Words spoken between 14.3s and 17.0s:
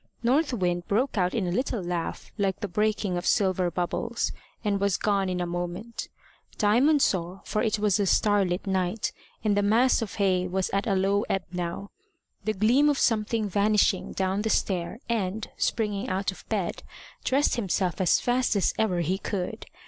the stair, and, springing out of bed,